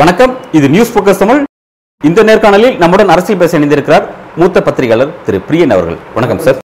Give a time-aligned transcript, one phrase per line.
[0.00, 0.34] வணக்கம்.
[0.58, 1.40] இது news focus Tamil.
[2.08, 4.06] இந்த நேர்காணலில் நம்முடன் அரசியல் பேச இணைந்திருக்கிறார்
[4.36, 5.98] மூத்த பத்திரிகையாளர் திரு பிரியன் அவர்கள்.
[6.16, 6.58] வணக்கம் சார்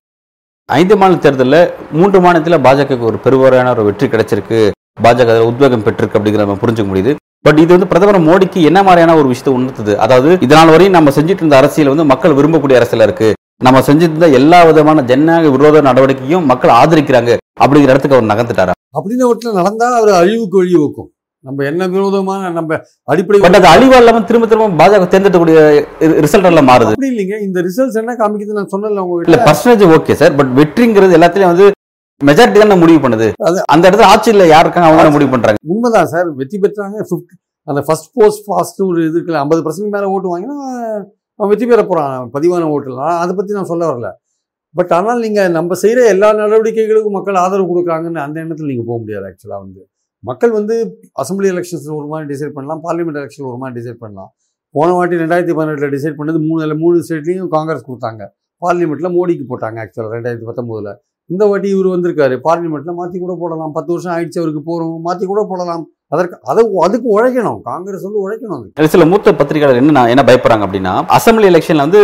[0.78, 4.60] ஐந்து மாநில தேர்தலில் மூன்று மாநிலத்தில் பாஜகவுக்கு ஒரு பெருவாரியான ஒரு வெற்றி கிடைச்சிருக்கு.
[5.06, 7.14] பாஜக அதில் உத்வேகம் பெற்றிருக்கு அப்படிங்கிற நம்ம புரிஞ்சுக்க முடியுது.
[7.44, 9.92] பட் இது வந்து பிரதமர் மோடிக்கு என்ன மாதிரியான ஒரு விஷயத்தை உணர்த்துது?
[10.04, 13.28] அதாவது இதனால் வரையும் நம்ம செஞ்சுட்டு இருந்த அரசியல் வந்து மக்கள் விரும்பக்கூடிய அரசியலா இருக்கு.
[13.66, 17.32] நம்ம செஞ்சுட்டு இருந்த எல்லா விதமான ஜனநாயக விரோத நடவடிக்கையும் மக்கள் ஆதரிக்கிறாங்க
[17.62, 18.74] அப்படிங்கிற இடத்துக்கு அவர் நகர்ந்துட்டாரா?
[18.98, 21.10] அப்படின்னு ஒருத்தர் நடந்தா அவர் அழிவுக்கு வழி வைக்கும்
[21.44, 22.72] நம்ம என்ன விரோதமான நம்ம
[23.08, 25.58] அடிப்படை பட் அது அழிவா இல்லாம திரும்ப திரும்ப பாஜக தேர்ந்தெடுக்கக்கூடிய
[26.24, 26.92] ரிசல்ட் எல்லாம் மாறுது.
[26.94, 27.36] அப்படி இல்லைங்க.
[27.46, 31.66] இந்த ரிசல்ட்ஸ் என்ன காமிக்குது நான் சொன்னல இல்ல உங்ககிட்ட பர்சன்டேஜ் ஓகே சார் பட் வெற்றிங்கிறது எல்லாத்துலயும் வந்து
[32.26, 33.32] மெஜாரிட்டி தானே முடிவு பண்ணுது?
[33.44, 35.58] அது- அந்த இடத்துல ஆட்சியில் யார் இருக்காங்க அவங்க தானே முடிவு பண்றாங்க.
[35.66, 36.30] உண்மைதான் சார்.
[36.30, 37.24] வெற்றி பெற்றாங்க 50
[37.64, 40.56] அந்த ஃபர்ஸ்ட் போஸ்ட் ஃபாஸ்ட் ஒரு இது இருக்குல்ல ஐம்பது பர்சன்ட் மேலே ஓட்டு வாங்கினா
[41.34, 44.10] அவன் வெற்றி பெற போறான் பதிவான ஓட்டுலாம் அதை பத்தி நான் சொல்ல வரல.
[44.74, 49.24] பட் ஆனால் நீங்க நம்ம செய்யற எல்லா நடவடிக்கைகளுக்கும் மக்கள் ஆதரவு கொடுக்குறாங்கன்னு அந்த எண்ணத்தில் நீங்க போக முடியாது
[49.24, 49.88] ஆக்சுவலா வந்து.
[50.18, 54.34] மக்கள் வந்து அசம்பிளி எலெக்ஷன்ஸ் ஒரு மாதிரி டிசைட் பண்ணலாம் பார்லிமெண்ட் எலெக்ஷன் ஒரு மாதிரி டிசைட் பண்ணலாம்.
[54.70, 58.28] போன வாட்டி ரெண்டாயிரத்தி பதினெட்டில் டிசைட் பண்ணது மூணு மூணு ஸ்டேட்லையும் காங்கிரஸ் கொடுத்தாங்க.
[58.60, 60.94] பார்லிமெண்ட்ல மோடிக்கு போட்டாங்க ஆக்சுவலாக ரெண்டாயிரத்தி பத்தொம்போதுல
[61.32, 62.36] இந்த வாட்டி இவர் வந்திருக்காரு.
[62.46, 63.74] பார்லிமெண்ட்ல மாற்றி கூட போடலாம்.
[63.78, 65.84] பத்து வருஷம் ஆயிடுச்சு அவருக்கு போகிறோம் மாற்றி கூட போடலாம்.
[66.14, 67.60] அதற்கு அதை அதுக்கு உழைக்கணும்.
[67.68, 72.00] காங்கிரஸ் வந்து உழைக்கணும் சில மூத்த பத்திரிகையாளர் என்ன என்ன பயப்படுறாங்க அப்படின்னா அசம்பிளி எலெக்ஷன்ல வந்து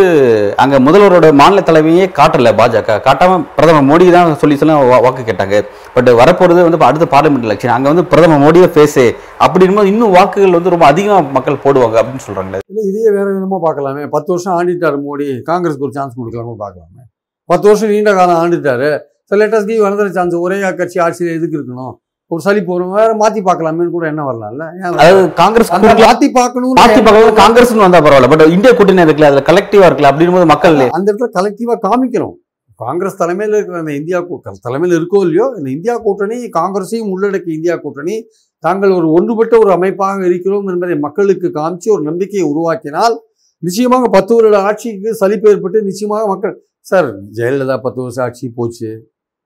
[0.62, 2.96] அங்க முதல்வரோட மாநில தலைமையே காட்டல பாஜக.
[3.06, 5.58] காட்டாம பிரதமர் மோடி தான் சொல்லி சொல்ல வாக்கு கேட்டாங்க.
[5.96, 9.06] பட் வரப்போறது வந்து அடுத்த பார்லிமெண்ட் எலெக்ஷன் அங்க வந்து பிரதமர் மோடியே ஃபேஸே
[9.46, 12.62] அப்படிங்கும்போது இன்னும் வாக்குகள் வந்து ரொம்ப அதிகமா மக்கள் போடுவாங்க அப்படின்னு சொல்றாங்களே.
[12.70, 14.06] இல்லை இதையே வேற விதமாக பார்க்கலாமே.
[14.16, 15.28] பத்து வருஷம் ஆண்டிட்டார் மோடி.
[15.52, 17.04] காங்கிரஸ்க்கு ஒரு சான்ஸ் கொடுக்கலாம்னு பார்க்கலாமே.
[17.50, 18.90] பத்து வருஷம் நீண்ட காலம் ஆண்டுட்டாரு.
[19.30, 21.94] So let's give another chance ஒரே கட்சி ஆட்சியில் எதுக்கு இருக்கணும்?
[22.30, 24.64] ஒரு சளி போகிறோம் வேற மாற்றி பார்க்கலாமேன்னு கூட என்ன வரலாம்ல?
[25.02, 25.70] அதாவது காங்கிரஸ்
[26.02, 28.30] மாற்றி பார்க்கணும் மாத்தி பார்க்கறது காங்கிரஸ் வந்தா பரவாயில்ல.
[28.32, 32.36] பட் இந்தியா கூட்டணி இருக்குல்ல அதுல கலெக்டிவா இருக்குல்ல அப்படிங்கும்போது மக்கள் அந்த இடத்துல கலெக்டிவாக காமிக்கணும்
[32.80, 34.18] காங்கிரஸ் தலைமையில் இருக்கிற அந்த இந்தியா
[34.66, 38.16] தலைமையில் இருக்கோ இல்லையோ இந்த இந்தியா கூட்டணி காங்கிரஸையும் உள்ளடக்கிய இந்தியா கூட்டணி
[38.64, 43.16] தாங்கள் ஒரு ஒன்றுபட்ட ஒரு அமைப்பாக இருக்கிறோம் என்பதை மக்களுக்கு காமிச்சு ஒரு நம்பிக்கையை உருவாக்கினால்
[43.62, 46.54] நிச்சயமாக பத்து வருட ஆட்சிக்கு சலிப்பு ஏற்பட்டு நிச்சயமாக மக்கள்
[46.86, 48.90] சார் ஜெயலலிதா பத்து வருஷம் ஆட்சி போச்சு.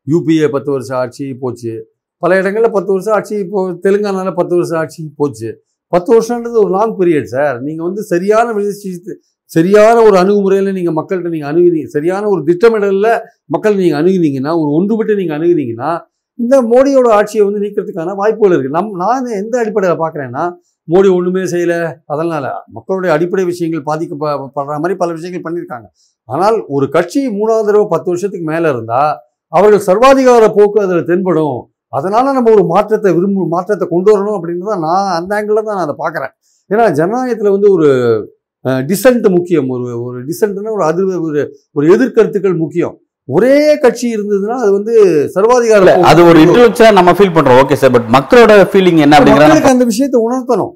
[0.06, 1.74] யூபிஏ பத்து வருஷம் ஆட்சி போச்சு.
[2.22, 5.50] பல இடங்களில் பத்து வருஷம் ஆட்சி இப்போ தெலுங்கானால பத்து வருஷம் ஆட்சி போச்சு.
[5.92, 9.14] பத்து வருஷன்றது ஒரு லாங் பீரியட் சார் நீங்கள் வந்து சரியான விஷயத்து
[9.50, 13.10] சரியான ஒரு அணுகுமுறையில் நீங்கள் மக்கள்கிட்ட நீங்கள் அணுகினீங்க சரியான ஒரு திட்டமிடலில்
[13.54, 15.91] மக்கள் நீங்கள் அணுகினீங்கன்னா ஒரு ஒன்றுபட்டு நீங்கள் அணுகினீங்கன்னா
[16.38, 20.44] இந்த மோடியோட ஆட்சியை வந்து நீக்கிறதுக்கான வாய்ப்புகள் இருக்குது நம் நான் எந்த அடிப்படையில் பார்க்குறேன்னா
[20.88, 21.80] மோடி ஒன்றுமே செய்யலை.
[22.12, 25.86] அதனால் மக்களுடைய அடிப்படை விஷயங்கள் பாதிக்கப்படுற மாதிரி பல விஷயங்கள் பண்ணியிருக்காங்க
[26.28, 29.12] ஆனால் ஒரு கட்சி மூணாவது தடவை பத்து வருஷத்துக்கு மேலே இருந்தால்
[29.52, 31.58] அவர்கள் சர்வாதிகார போக்கு அதில் தென்படும்.
[31.98, 35.86] அதனால நம்ம ஒரு மாற்றத்தை விரும்பு மாற்றத்தை கொண்டு வரணும் அப்படின்னு தான் நான் அந்த ஆங்கிளில் தான் நான்
[35.88, 36.32] அதை பார்க்குறேன்.
[36.70, 37.88] ஏன்னா ஜனநாயகத்தில் வந்து ஒரு
[38.91, 39.68] டிசன்ட் முக்கியம்.
[39.76, 41.41] ஒரு ஒரு டிசன்ட்னா ஒரு அதிர்வு ஒரு
[41.76, 42.94] ஒரு எதிர்கருத்துக்கள் முக்கியம்.
[43.28, 44.94] ஒரே கட்சி இருந்ததுன்னா அது வந்து
[45.34, 46.10] சர்வாதிகார இல்ல போக்கு.
[46.12, 47.60] அது ஒரு இன்டெலெக்சுவலா நம்ம ஃபீல் பண்றோம்.
[47.62, 50.72] ஓகே சார் பட் மக்களோட ஃபீலிங் என்ன அப்படிங்கிற மக்களுக்கு அந்த விஷயத்தை உணர்த்தணும்.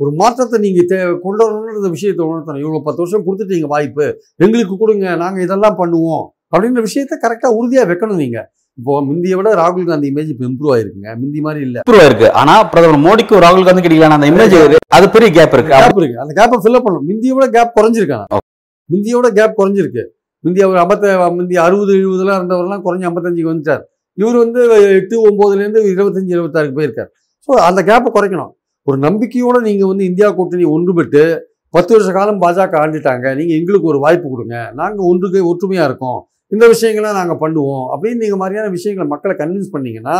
[0.00, 2.60] ஒரு மாற்றத்தை நீங்க தே கொண்டு வரணுன்ற விஷயத்தை உணர்த்தணும்.
[2.64, 4.06] இவ்வளவு பத்து வருஷம் கொடுத்துட்டீங்க வாய்ப்பு.
[4.44, 6.26] எங்களுக்கு கொடுங்க நாங்க இதெல்லாம் பண்ணுவோம்.
[6.52, 8.38] அப்படின்ற விஷயத்த கரெக்டா உறுதியா வைக்கணும் நீங்க.
[8.78, 11.10] இப்போ முந்திய விட ராகுல் காந்தி இமேஜ் இப்போ இம்ப்ரூவ் ஆயிருக்குங்க.
[11.22, 11.78] முந்தி மாதிரி இல்ல.
[11.82, 14.54] இம்ப்ரூவ் இருக்கு ஆனா பிரதமர் மோடிக்கு ராகுல் காந்தி கிடைக்கல அந்த இமேஜ்
[14.96, 15.72] அது பெரிய கேப் இருக்கு.
[15.74, 16.20] கேப் இருக்கு.
[16.24, 17.06] அந்த கேப்பை ஃபில்அப் பண்ணணும்.
[17.10, 18.38] முந்திய விட கேப் குறைஞ்சிருக்காங்க.
[18.90, 20.04] முந்தியோட கேப் குறைஞ்சிருக்கு.
[20.44, 21.06] முந்தி அவர் ஐம்பத்த
[21.38, 23.82] முந்தி அறுபது எழுபதுலாம் இருந்தவரெல்லாம் குறைஞ்சி ஐம்பத்தஞ்சுக்கு வந்துட்டார்.
[24.18, 24.60] இவர் வந்து
[24.98, 27.10] எட்டு ஒம்போதுலேருந்து இருபத்தஞ்சு இருபத்தாறுக்கு போயிருக்கார்.
[27.48, 28.52] ஸோ அந்த கேப்பை குறைக்கணும்.
[28.86, 31.22] ஒரு நம்பிக்கையோட நீங்கள் வந்து இந்தியா கூட்டணி ஒன்றுபட்டு
[31.74, 33.26] பத்து வருஷ காலம் பாஜக ஆண்டுட்டாங்க.
[33.38, 34.56] நீங்கள் எங்களுக்கு ஒரு வாய்ப்பு கொடுங்க.
[34.80, 36.20] நாங்கள் ஒன்றுக்கு ஒற்றுமையாக இருக்கோம்.
[36.52, 40.18] இந்த விஷயங்களை நாங்கள் பண்ணுவோம் அப்படின்னு நீங்கள் மாதிரியான விஷயங்களை மக்களை கன்வின்ஸ் பண்ணீங்கன்னா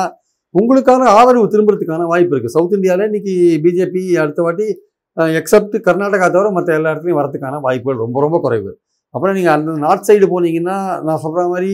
[0.54, 3.34] உங்களுக்கான ஆதரவு திரும்புறதுக்கான வாய்ப்பு இருக்குது சவுத் இந்தியாவில் இன்னைக்கு
[3.64, 4.66] பிஜேபி அடுத்த வாட்டி
[5.40, 8.70] எக்ஸப்ட் கர்நாடகா தவிர மற்ற எல்லா இடத்துலையும் வரதுக்கான வாய்ப்புகள் ரொம்ப ரொம்ப குறைவு.
[9.14, 11.72] அப்புறம் நீங்கள் அந்த நார்த் சைடு போனீங்கன்னா நான் சொல்கிற மாதிரி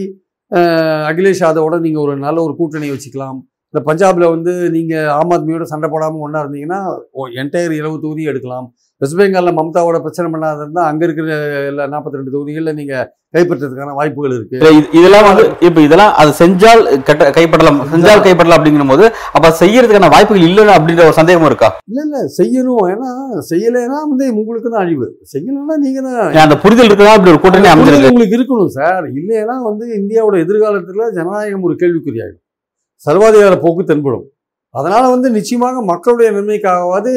[1.10, 3.38] அகிலேஷ் யாதவோட நீங்கள் ஒரு நல்ல ஒரு கூட்டணி வச்சுக்கலாம்.
[3.74, 6.80] இந்த பஞ்சாபில் வந்து நீங்கள் ஆம் ஆத்மியோட சண்டை போடாமல் ஒன்றா இருந்தீங்கன்னா
[7.42, 8.66] என்டையர் இருபது தொகுதியும் எடுக்கலாம்.
[9.00, 11.28] வெஸ்ட் பெங்காலில் மம்தாவோட பிரச்சனை பண்ணாத இருந்தால் அங்கே இருக்கிற
[11.66, 14.34] எல்லா நாற்பத்தி ரெண்டு தொகுதிகளில் நீங்கள் கைப்பற்றதுக்கான வாய்ப்புகள்
[14.70, 20.10] இது- இதெல்லாம் வந்து இப்ப இதெல்லாம் அது செஞ்சால் கட்ட கைப்படலாம் செஞ்சால் கைப்படலாம் அப்படிங்கிற போது அப்ப செய்யறதுக்கான
[20.10, 21.70] வாய்ப்புகள் இல்லைன்னு அப்படின்ற ஒரு சந்தேகமும் இருக்கா?
[21.86, 22.84] இல்லை இல்லை செய்யணும்.
[22.92, 23.10] ஏன்னா
[23.50, 25.08] செய்யலைன்னா வந்து உங்களுக்கு தான் அழிவு.
[25.32, 27.12] செய்யலைன்னா நீங்கள் தான் அந்த புரிதல் இருக்குதா?
[27.12, 28.08] அப்படி ஒரு கூட்டணி அமைஞ்சிருக்கு.
[28.08, 29.04] உங்களுக்கு இருக்கணும் சார்.
[29.12, 32.42] இல்லைன்னா வந்து இந்தியாவோட எதிர்காலத்தில் ஜனநாயகம் ஒரு கேள்விக்குறியாயிடும்.
[33.06, 34.24] சர்வாதிகார போக்கு தென்படும்.
[34.74, 37.10] அதனால் வந்து நிச்சயமாக மக்களுடைய நன்மைக்காகவாது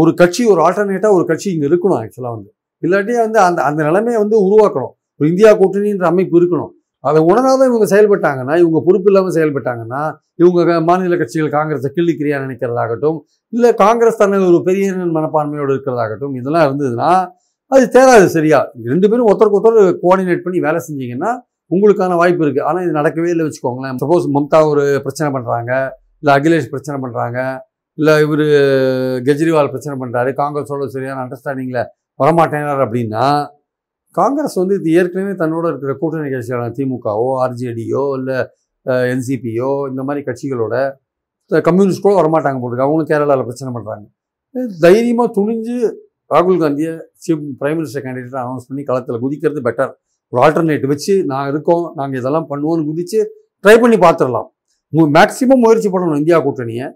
[0.00, 2.50] ஒரு கட்சி ஒரு ஆல்டர்னேட்டாக ஒரு கட்சி இங்கே இருக்கணும் ஆக்சுவலாக வந்து.
[2.82, 4.94] இல்லாட்டி வந்து அந்த அந்த நிலைமையை வந்து உருவாக்கணும்.
[5.20, 6.72] ஒரு இந்தியா கூட்டணின்ற அமைப்பு இருக்கணும்.
[7.04, 10.00] அதை உணராத இவங்க செயல்பட்டாங்கன்னா இவங்க பொறுப்பு இல்லாமல் செயல்பட்டாங்கன்னா
[10.42, 13.18] இவங்க மாநில கட்சிகள் காங்கிரஸை கிள்ளிக்கிறியா நினைக்கிறதாகட்டும்
[13.52, 17.10] இல்லை காங்கிரஸ் தன்னை ஒரு பெரிய மனப்பான்மையோடு இருக்கிறதாகட்டும் இதெல்லாம் இருந்ததுன்னா
[17.70, 18.58] அது தேராது சரியா.
[18.92, 21.30] ரெண்டு பேரும் ஒருத்தருக்கு ஒருத்தர் கோஆர்டினேட் பண்ணி வேலை செஞ்சீங்கன்னா
[21.70, 23.98] உங்களுக்கான வாய்ப்பு இருக்குது ஆனால் இது நடக்கவே இல்லை வச்சுக்கோங்களேன்.
[24.02, 25.72] சப்போஸ் மம்தா ஒரு பிரச்சனை பண்ணுறாங்க
[26.22, 27.38] இல்லை அகிலேஷ் பிரச்சனை பண்ணுறாங்க
[27.98, 28.44] இல்லை இவர்
[29.26, 31.82] கெஜ்ரிவால் பிரச்சனை பண்ணுறாரு காங்கிரஸோட சரியான அண்டர்ஸ்டாண்டிங்கில்
[32.20, 33.24] வரமாட்டேனார் அப்படின்னா
[34.14, 38.38] காங்கிரஸ் வந்து இது ஏற்கனவே தன்னோட இருக்கிற கூட்டணி கட்சிகளான திமுகவோ ஆர்ஜேடியோ இல்லை
[39.06, 40.76] என்சிபியோ இந்த மாதிரி கட்சிகளோட
[41.50, 44.06] கம்யூனிஸ்ட் கூட வரமாட்டாங்க போட்டுருக்கு அவங்களும் கேரளாவில் பிரச்சனை பண்ணுறாங்க
[44.80, 45.76] தைரியமாக துணிஞ்சு
[46.30, 46.92] ராகுல் காந்தியை
[47.24, 49.92] chief prime minister candidate announce பண்ணி களத்தில் குதிக்கிறது பெட்டர்
[50.32, 53.18] ஒரு ஆல்டர்னேட் வச்சு நான் இருக்கோம் நாங்கள் இதெல்லாம் பண்ணுவோம்னு குதித்து
[53.64, 54.48] ட்ரை பண்ணி பார்த்துடலாம்.
[55.16, 56.86] மேக்சிமம் முயற்சி பண்ணணும் இந்தியா கூட்டணியை.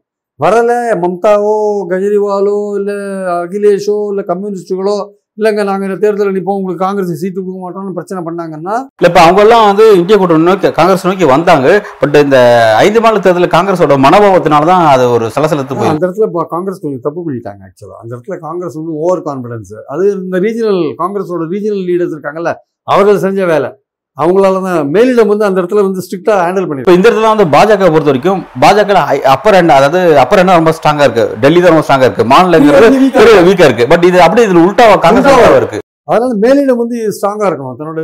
[0.41, 1.53] வரலை மம்தாவோ
[1.91, 2.97] கெஜ்ரிவாலோ இல்லை
[3.37, 4.97] அகிலேஷோ இல்லை கம்யூனிஸ்ட்டுகளோ
[5.39, 8.75] இல்லைங்க நாங்கள் இந்த தேர்தலில் நிற்போம் உங்களுக்கு காங்கிரஸ் சீட்டு கொடுக்க மாட்டோம்னு பிரச்சனை பண்ணாங்கன்னா?
[8.99, 11.67] இல்ல இப்ப அவங்க எல்லாம் வந்து இந்திய கூட்டணி நோக்கி காங்கிரஸ் நோக்கி வந்தாங்க.
[12.01, 12.39] பட் இந்த
[12.85, 17.05] ஐந்து மாநில தேர்தலில் காங்கிரஸோட மனோபாவத்தினால தான் அது ஒரு சலசலத்து போய் அந்த இடத்துல இப்போ காங்கிரஸ் கொஞ்சம்
[17.09, 22.17] தப்பு பண்ணிட்டாங்க ஆக்சுவலாக அந்த இடத்துல காங்கிரஸ் வந்து ஓவர் கான்ஃபிடன்ஸ் அது இந்த ரீஜனல் காங்கிரஸோட ரீஜனல் லீடர்ஸ்
[22.17, 22.53] இருக்காங்கல்ல
[22.89, 23.69] அவர்கள் செஞ்ச வேலை.
[24.19, 27.89] அவங்களால தான் மேலிடம் வந்து அந்த இடத்துல வந்து ஸ்ட்ரிக்டாக ஹேண்டில் பண்ணி இப்போ இந்த இடத்துல வந்து பாஜக
[27.95, 28.93] பொறுத்த வரைக்கும் பாஜக
[29.35, 31.25] அப்பர் எண்ட் அதாவது அப்பர் எண்ட் ரொம்ப ஸ்ட்ராங்கா இருக்கு.
[31.43, 32.25] டெல்லி தான் ரொம்ப ஸ்ட்ராங்கா இருக்கு.
[32.33, 33.01] மாநிலங்கிறது
[33.49, 33.87] வீக்கா இருக்கு.
[33.93, 35.81] பட் இது அப்படியே இதுல உல்டா காங்கிரஸ் இருக்கு.
[36.09, 37.77] அதனால மேலிடம் வந்து ஸ்ட்ராங்காக இருக்கணும்.
[37.79, 38.01] தன்னோட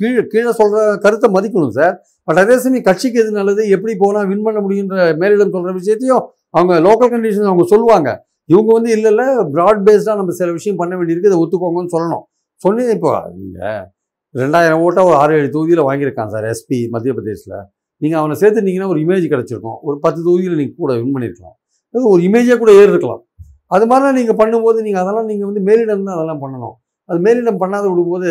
[0.00, 1.94] கீழே கீழே சொல்ற கருத்தை மதிக்கணும் சார்
[2.28, 6.22] பட் அதே சமயம் கட்சிக்கு எது நல்லது எப்படி போனால் வின் பண்ண முடியுன்ற மேலிடம் சொல்ற விஷயத்தையும்
[6.56, 8.10] அவங்க லோக்கல் கண்டிஷன் அவங்க சொல்லுவாங்க.
[8.52, 12.24] இவங்க வந்து இல்லை இல்லை ப்ராட் பேஸ்டாக நம்ம சில விஷயம் பண்ண வேண்டியிருக்கு இதை ஒத்துக்கோங்கன்னு சொல்லணும்.
[12.60, 13.12] சொன்னி இப்போ.
[13.40, 13.82] நீங்கள்
[14.34, 17.56] ரெண்டாயிரம் ஓட்டை ஒரு ஆறு ஏழு தொகுதியில் வாங்கியிருக்கான் சார் எஸ்பி மத்திய பிரதேசில்
[18.02, 19.78] நீங்கள் அவனை சேர்த்துட்டீங்கன்னா ஒரு இமேஜ் கிடச்சிருக்கும்.
[19.88, 21.56] ஒரு பத்து தொகுதியில் நீங்கள் கூட வின் பண்ணியிருக்கலாம்
[22.12, 23.22] ஒரு இமேஜே கூட ஏறி இருக்கலாம்
[23.74, 26.74] அது மாதிரிலாம் நீங்கள் பண்ணும்போது நீங்கள் அதெல்லாம் நீங்கள் வந்து மேலிடம் தான் அதெல்லாம் பண்ணணும்.
[27.08, 28.30] அது மேலிடம் பண்ணாத விடும்போது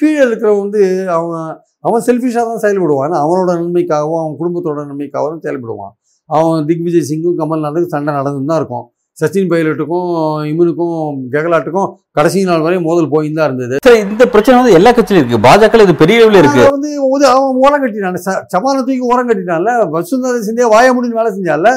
[0.00, 0.82] கீழே இருக்கிறவன் வந்து
[1.16, 1.44] அவன்
[1.86, 5.92] அவன் செல்ஃபிஷாக தான் செயல்படுவான் அவனோட நன்மைக்காகவும் அவன் குடும்பத்தோட நன்மைக்காகவும் செயல்படுவான்.
[6.30, 8.86] அவன் திக்விஜய் சிங்கும் கமல்நாத்துக்கும் சண்டை நடந்து தான் இருக்கும்.
[9.18, 10.08] சச்சின் பைலட்டுக்கும்
[10.52, 10.94] இவனுக்கும்
[11.34, 13.76] கெகலாட்டுக்கும் கடைசி நாள் வரை மோதல் போயின்னு தான் இருந்தது.
[13.86, 15.38] சரி, இந்த பிரச்சனை வந்து எல்லா கட்சியிலும் இருக்கு.
[15.44, 16.62] பாஜக இது பெரிய அளவில் இருக்கு.
[17.08, 18.18] வந்து அவன் ஓரம் கட்டினான்
[18.54, 21.68] சமான தூக்கி ஓரம் கட்டினான்ல வசுந்தரா சிந்தியா வாய முடின்னு வேலை செஞ்சால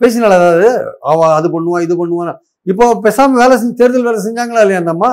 [0.00, 0.68] பேசினால அதாவது?
[1.10, 2.32] அவ அது பண்ணுவான் இது பண்ணுவான்
[2.66, 5.10] இப்போ பேசாம வேலை செஞ்சு தேர்தல் வேலை செஞ்சாங்களா இல்லையா அந்த அம்மா?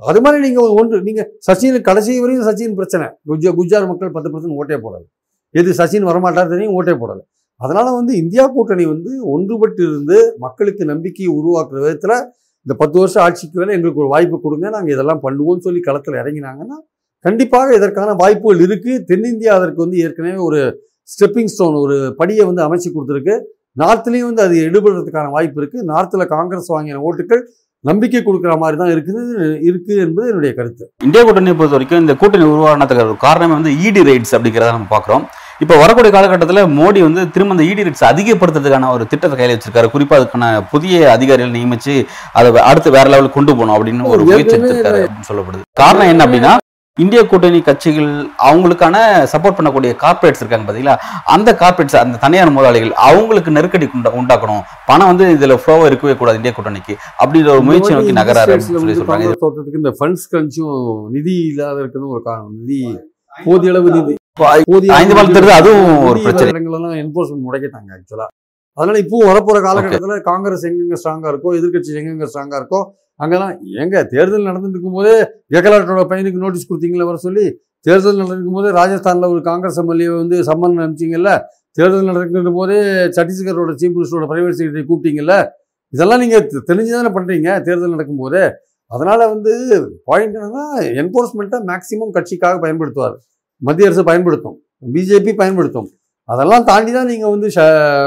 [0.00, 3.06] அது மாதிரி நீங்க ஒன்று நீங்க சச்சின் கடைசி வரையும் சச்சின் பிரச்சனை.
[3.28, 5.02] குஜ குஜார் மக்கள் பத்து பர்சன்ட் ஓட்டே போடல.
[5.54, 7.20] எது சச்சின் வரமாட்டார் தெரியும் ஓட்டே போடல.
[7.60, 12.16] அதனால் வந்து இந்தியா கூட்டணி வந்து ஒன்றுபட்டு இருந்து மக்களுக்கு நம்பிக்கையை உருவாக்குற விதத்தில்
[12.66, 16.78] இந்த பத்து வருஷம் ஆட்சிக்கு வேலை எங்களுக்கு ஒரு வாய்ப்பு கொடுங்க நாங்கள் இதெல்லாம் பண்ணுவோம்னு சொல்லி களத்தில் இறங்கினாங்கன்னா
[17.24, 20.60] கண்டிப்பாக இதற்கான வாய்ப்புகள் இருக்குது தென்னிந்தியா அதற்கு வந்து ஏற்கனவே ஒரு
[21.08, 23.34] ஸ்டெப்பிங் ஸ்டோன் ஒரு படியை வந்து அமைச்சு கொடுத்துருக்கு.
[23.82, 27.42] நார்த்லேயும் வந்து அது எடுபடுறதுக்கான வாய்ப்பு இருக்குது நார்த்தில் காங்கிரஸ் வாங்கின ஓட்டுகள்
[27.84, 29.20] நம்பிக்கை கொடுக்குற மாதிரி தான் இருக்குது
[29.68, 30.84] இருக்கு என்பது என்னுடைய கருத்து.
[31.06, 35.26] இந்தியா கூட்டணியை பொறுத்த வரைக்கும் இந்த கூட்டணி உருவானதுக்கு காரணமே வந்து இடி ரைட்ஸ் அப்படிங்கிறத நம்ம பார்க்குறோம்.
[35.60, 39.90] இப்போ வரக்கூடிய காலகட்டத்தில் மோடி வந்து திரும்ப அந்த இடி ரைட்ஸ் அதிகப்படுத்துறதுக்கான ஒரு திட்டத்தை கையில் வச்சிருக்காரு.
[39.90, 41.94] குறிப்பாக அதுக்கான புதிய அதிகாரிகள் நியமிச்சு
[42.32, 45.64] அதை அடுத்து வேற லெவலுக்கு கொண்டு போகணும் அப்படின்னு ஒரு முயற்சி எடுத்திருக்காரு சொல்லப்படுது.
[45.74, 46.52] காரணம் என்ன அப்படின்னா
[46.98, 48.08] இந்திய கூட்டணி கட்சிகள்
[48.44, 48.96] அவங்களுக்கான
[49.32, 50.94] சப்போர்ட் பண்ணக்கூடிய கார்ப்பரேட்ஸ் இருக்காங்க பார்த்தீங்களா
[51.24, 54.62] அந்த கார்ப்பரேட்ஸ் அந்த தனியார் முதலாளிகள் அவங்களுக்கு நெருக்கடி உண்டா- உண்டாக்கணும்.
[54.86, 58.94] பணம் வந்து இதுல ஃப்ளோவா இருக்கவே கூடாது இந்திய கூட்டணிக்கு அப்படின்ற ஒரு முயற்சி நோக்கி நகராரு சொல்லி
[59.40, 60.78] தோற்றத்துக்கு இந்த ஃபண்ட்ஸ் கொஞ்சம்
[61.10, 62.56] நிதி இல்லாத இருக்குன்னு ஒரு காரணம்.
[62.60, 62.80] நிதி
[63.44, 64.14] போதிய அளவு நிதி.
[64.98, 66.50] ஐந்து அதுவும் ஒரு பிரச்சனை.
[66.52, 68.26] இடங்களெல்லாம் என்போர்ஸ்மெண்ட் முடக்கிட்டாங்க ஆக்சுவலா
[68.78, 72.80] அதனால இப்போ வரப்போற காலகட்டத்தில் காங்கிரஸ் எங்கெங்க ஸ்ட்ராங்கா இருக்கோ எதிர்க்கட்சி எங்கெங்க ஸ்ட்ராங்கா இருக்கோ
[73.20, 75.14] அங்கெல்லாம் எங்க தேர்தல் நடந்துட்டு இருக்கும்போதே
[75.54, 77.46] கெகலாட்டோட பையனுக்கு நோட்டீஸ் கொடுத்தீங்களா வர சொல்லி
[77.86, 81.32] தேர்தல் நடக்கும் போதே ராஜஸ்தான்ல ஒரு காங்கிரஸ் எம்எல்ஏ வந்து சம்மன் அனுப்பிச்சிங்கல்ல
[81.78, 82.78] தேர்தல் நடக்கின்ற போதே
[83.16, 85.34] சத்தீஸ்கரோட சீஃப் மினிஸ்டரோட பிரைவேட் செக்ரட்டரி கூப்பிட்டீங்கல்ல
[85.92, 86.38] இதெல்லாம் நீங்க
[86.70, 88.40] தெரிஞ்சு தானே பண்றீங்க தேர்தல் நடக்கும்போது.
[88.90, 89.52] அதனால வந்து
[90.04, 90.64] பாயிண்ட் என்னன்னா
[91.00, 93.16] என்போர்ஸ்மெண்ட்டை மேக்சிமம் கட்சிக்காக பயன்படுத்துவார்.
[93.62, 94.56] மத்திய அரசு பயன்படுத்தும்.
[94.94, 95.88] பிஜேபி பயன்படுத்தும்.
[96.28, 97.48] அதெல்லாம் தாண்டி தான் நீங்கள் வந்து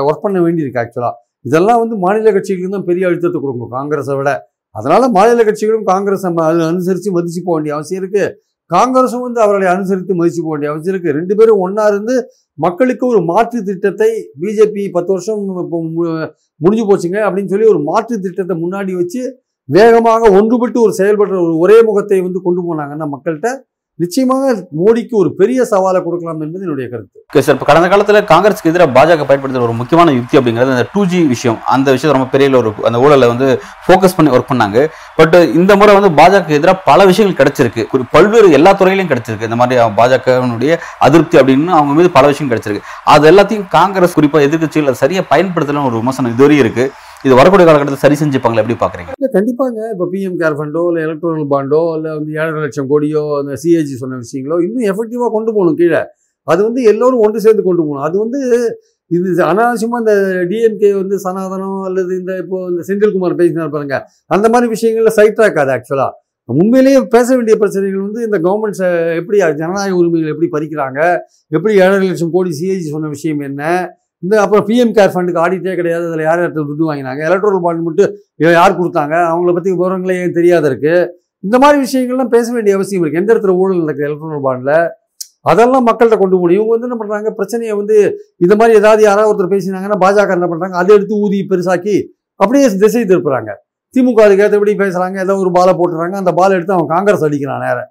[0.07, 1.15] ஒர்க் பண்ண வேண்டியிருக்கு ஆக்சுவலாக
[1.49, 3.71] இதெல்லாம் வந்து மாநில கட்சிகளுக்கு தான் பெரிய அழுத்தத்தை கொடுக்கும்.
[3.77, 4.31] காங்கிரஸை விட.
[4.75, 6.25] அதனால் மாநில கட்சிகளும் காங்கிரஸ்
[6.71, 8.27] அனுசரித்து மதிச்சு போக வேண்டிய அவசியம் இருக்குது
[8.71, 12.13] காங்கிரஸும் வந்து அவர்களை அனுசரித்து மதிச்சு போக வேண்டிய அவசியம் இருக்குது ரெண்டு பேரும் ஒன்றா இருந்து
[12.57, 14.09] மக்களுக்கு ஒரு மாற்று திட்டத்தை
[14.41, 15.41] பிஜேபி பத்து வருஷம்
[16.61, 19.21] முடிஞ்சு போச்சுங்க அப்படின்னு சொல்லி ஒரு மாற்று திட்டத்தை முன்னாடி வச்சு
[19.69, 23.49] வேகமாக ஒன்றுபட்டு ஒரு செயல்படுற ஒரு ஒரே முகத்தை வந்து கொண்டு போனாங்கன்னா மக்கள்கிட்ட
[24.01, 27.17] நிச்சயமாக மோடிக்கு ஒரு பெரிய சவாலை கொடுக்கலாம் என்பது என்னுடைய கருத்து.
[27.31, 31.01] ஓகே சார் இப்போ கடந்த காலத்தில் காங்கிரஸ்க்கு எதிராக பாஜக பயன்படுத்துகிற ஒரு முக்கியமான யுக்தி அப்படிங்கிறது அந்த டூ
[31.11, 31.57] ஜி விஷயம்.
[31.75, 33.47] அந்த விஷயத்தை ரொம்ப பெரிய ஒரு அந்த ஊழலை வந்து
[33.85, 34.85] ஃபோக்கஸ் பண்ணி ஒர்க் பண்ணாங்க.
[35.19, 37.85] பட் இந்த முறை வந்து பாஜக எதிராக பல விஷயங்கள் கிடைச்சிருக்கு.
[38.15, 39.49] பல்வேறு எல்லா துறையிலையும் கிடைச்சிருக்கு.
[39.51, 42.87] இந்த மாதிரி பாஜகவினுடைய அதிருப்தி அப்படின்னு அவங்க மீது பல விஷயம் கிடைச்சிருக்கு.
[43.15, 46.91] அது எல்லாத்தையும் காங்கிரஸ் குறிப்பாக எதிர்கட்சிகள் சரியாக பயன்படுத்தலாம் ஒரு விமர்சனம் இதுவரையும் இருக்குது
[47.25, 49.11] இது வரக்கூடிய காலகட்டத்தில் சரி செஞ்சுப்பாங்களா எப்படி பார்க்குறீங்க?
[49.17, 49.79] இல்லை கண்டிப்பாங்க.
[49.93, 54.17] இப்போ பிஎம் கேர் ஃபண்டோ இல்லை எலக்ட்ரானிக் பாண்டோ இல்லை வந்து ஏழரை லட்சம் கோடியோ அந்த சிஏஜி சொன்ன
[54.23, 56.01] விஷயங்களோ இன்னும் எஃபெக்டிவாக கொண்டு போகணும் கீழே.
[56.47, 58.05] அது வந்து எல்லோரும் ஒன்று சேர்ந்து கொண்டு போகணும்.
[58.07, 58.39] அது வந்து
[59.11, 60.13] இது அனாவசியமாக இந்த
[60.51, 63.97] டிஎம்கே வந்து சனாதனம் அல்லது இந்த இப்போ இந்த செந்தில்குமார் பேசினார் பாருங்க.
[64.35, 66.11] அந்த மாதிரி விஷயங்கள்ல சைட் ட்ராக் அது ஆக்சுவலாக
[66.49, 68.87] உண்மையிலேயே பேச வேண்டிய பிரச்சனைகள் வந்து இந்த கவர்மெண்ட்ஸை
[69.19, 70.99] எப்படி ஜனநாயக உரிமைகள் எப்படி பறிக்கிறாங்க?
[71.57, 73.63] எப்படி ஏழரை லட்சம் கோடி சிஏஜி சொன்ன விஷயம் என்ன?
[74.23, 76.03] இந்த அப்புறம் பிஎம் கேர் ஃபண்டுக்கு ஆடிட்டே கிடையாது.
[76.09, 77.21] அதில் யார் யார்கிட்ட துட்டு வாங்கினாங்க?
[77.29, 78.09] எலக்ட்ரல் பாண்ட் மட்டும்
[78.59, 79.15] யார் கொடுத்தாங்க?
[79.31, 80.99] அவங்கள பற்றி விவரங்களே ஏன் தெரியாத இருக்குது
[81.47, 84.75] இந்த மாதிரி விஷயங்கள்லாம் பேச வேண்டிய அவசியம் இருக்குது எந்த இடத்துல ஊழல் நடக்குது எலக்ட்ரல் பாண்டில்
[85.51, 86.57] அதெல்லாம் மக்கள்கிட்ட கொண்டு போகணும்.
[86.57, 87.95] இவங்க வந்து என்ன பண்ணுறாங்க பிரச்சனையை வந்து
[88.43, 91.95] இந்த மாதிரி ஏதாவது யாராவது ஒருத்தர் பேசினாங்கன்னா பாஜக என்ன பண்ணுறாங்க அதை எடுத்து ஊதி பெருசாக்கி
[92.39, 93.51] அப்படியே திசை திருப்புறாங்க.
[93.93, 96.15] திமுக அதுக்கு ஏற்றபடி பேசுகிறாங்க ஏதோ ஒரு பாலை போட்டுறாங்க.
[96.21, 97.89] அந்த பால் எடுத்து அவன் காங்கிரஸ் அடிக்கிறான் நேரம்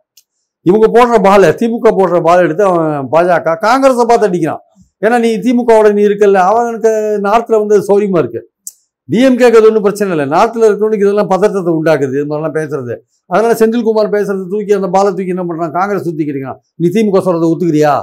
[0.67, 4.63] இவங்க போடுற பாலை திமுக போடுற பால் எடுத்து அவன் பாஜக காங்கிரஸை பார்த்து அடிக்கிறான்.
[5.00, 8.50] ஏன்னா நீ திமுகவோட நீ இருக்கல அவனுக்கு நார்த்தில் வந்து சௌரியமாக இருக்கு.
[9.11, 10.38] டிஎம்கேக்கு அது ஒன்றும் பிரச்சனை இல்லை.
[10.38, 12.97] நார்த்தில் இருக்கிறவனுக்கு இதெல்லாம் பதற்றத்தை உண்டாக்குது இது மாதிரிலாம் பேசுறது.
[13.26, 18.02] அதனால செந்தில்குமார் பேசுறது தூக்கி அந்த பாலை தூக்கி என்ன பண்ணுறான் காங்கிரஸ் தூக்கிக்கிறீங்க நீ திமுக சொல்கிறத ஒத்துக்கிறியா?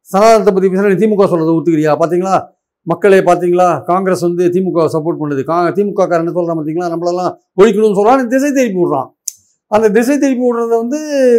[0.00, 1.96] சனாதனத்தை பற்றி பேசுகிற நீ திமுக சொல்கிறத ஒத்துக்கிறியா?
[2.00, 2.42] பார்த்தீங்களா
[2.82, 5.44] மக்களே பார்த்தீங்களா காங்கிரஸ் வந்து திமுக சப்போர்ட் பண்ணுது.
[5.44, 9.08] கா திமுக காரன் சொல்கிறான் பார்த்தீங்களா நம்மளெல்லாம் ஒழிக்கணும்னு சொல்கிறான் திசை திருப்பி விடுறான்.
[9.66, 10.98] அந்த திசை திருப்பி விடுறத வந்து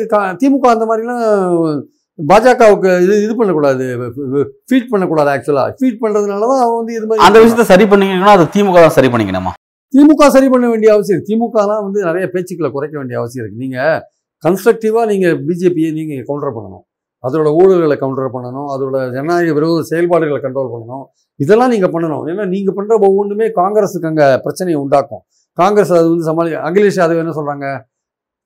[0.09, 1.83] கா- திமுக அந்த மாதிரிலாம்
[2.19, 3.85] பாஜகவுக்கு இது இது பண்ணக்கூடாது
[4.69, 8.45] ஃபீட் பண்ணக்கூடாது ஆக்சுவலாக ஃபீட் பண்ணுறதுனால தான் அவன் வந்து இது மாதிரி அந்த விஷயத்த சரி பண்ணீங்கன்னா அது
[8.55, 9.51] திமுக தான் சரி பண்ணிக்கணுமா?
[9.93, 13.61] திமுக சரி பண்ண வேண்டிய அவசியம் திமுகலாம் வந்து நிறைய பேச்சுக்களை குறைக்க வேண்டிய அவசியம் இருக்கு.
[13.65, 13.77] நீங்க
[14.45, 16.83] கன்ஸ்ட்ரக்டிவா நீங்க பிஜேபியை நீங்க கவுண்டர் பண்ணணும்.
[17.23, 18.67] அதோட ஊழல்களை கவுண்டர் பண்ணணும்.
[18.73, 21.05] அதோட ஜனநாயக விரோத செயல்பாடுகளை கண்ட்ரோல் பண்ணணும்.
[21.39, 22.23] இதெல்லாம் நீங்க பண்ணணும்.
[22.31, 25.23] ஏன்னா நீங்க பண்ற ஒவ்வொன்றுமே காங்கிரஸுக்கு அங்க பிரச்சனையை உண்டாக்கும்.
[25.57, 27.67] காங்கிரஸ் அது வந்து சமாளி அகிலேஷ் யாதவ் என்ன சொல்றாங்க?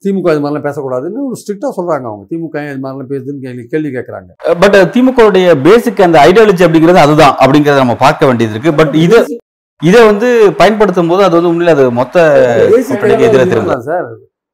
[0.03, 2.23] திமுக இது மாதிரிலாம் பேசக்கூடாதுன்னு ஒரு ஸ்ட்ரிக்டா சொல்றாங்க அவங்க.
[2.31, 7.83] திமுக இது மாதிரிலாம் பேசுதுன்னு கேள்வி கேள்வி கேட்கறாங்க பட் திமுகவுடைய பேசிக் அந்த ஐடியாலஜி அப்படிங்கிறது அதுதான் அப்படிங்கறத
[7.83, 8.73] நம்ம பார்க்க வேண்டியது இருக்கு.
[8.79, 9.19] பட் இது
[9.81, 10.27] இதை வந்து
[10.59, 12.25] பயன்படுத்தும் போது அது வந்து உண்மையில அது மொத்த
[13.27, 14.09] எதிராக திரும்ப சார்.